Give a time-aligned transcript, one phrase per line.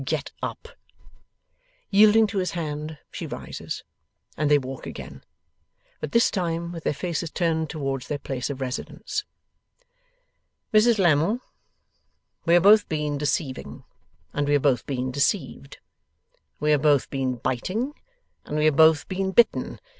[0.03, 0.67] Get up.'
[1.91, 3.83] Yielding to his hand, she rises,
[4.35, 5.23] and they walk again;
[5.99, 9.25] but this time with their faces turned towards their place of residence.
[10.73, 11.39] 'Mrs Lammle,
[12.47, 13.83] we have both been deceiving,
[14.33, 15.77] and we have both been deceived.
[16.59, 17.93] We have both been biting,
[18.43, 19.79] and we have both been bitten.